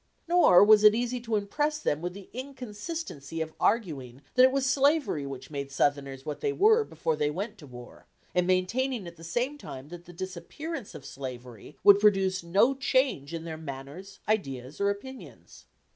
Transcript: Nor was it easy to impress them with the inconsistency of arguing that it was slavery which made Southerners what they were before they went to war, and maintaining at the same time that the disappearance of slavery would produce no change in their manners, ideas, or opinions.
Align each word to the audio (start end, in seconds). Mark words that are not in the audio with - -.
Nor 0.27 0.63
was 0.63 0.83
it 0.83 0.95
easy 0.95 1.19
to 1.19 1.35
impress 1.35 1.77
them 1.77 2.01
with 2.01 2.15
the 2.15 2.27
inconsistency 2.33 3.39
of 3.39 3.53
arguing 3.59 4.23
that 4.33 4.41
it 4.41 4.51
was 4.51 4.65
slavery 4.65 5.27
which 5.27 5.51
made 5.51 5.71
Southerners 5.71 6.25
what 6.25 6.41
they 6.41 6.51
were 6.51 6.83
before 6.83 7.15
they 7.15 7.29
went 7.29 7.59
to 7.59 7.67
war, 7.67 8.07
and 8.33 8.47
maintaining 8.47 9.05
at 9.05 9.15
the 9.15 9.23
same 9.23 9.59
time 9.59 9.89
that 9.89 10.05
the 10.05 10.11
disappearance 10.13 10.95
of 10.95 11.05
slavery 11.05 11.77
would 11.83 11.99
produce 11.99 12.41
no 12.41 12.73
change 12.73 13.31
in 13.31 13.43
their 13.43 13.57
manners, 13.57 14.17
ideas, 14.27 14.81
or 14.81 14.89
opinions. 14.89 15.65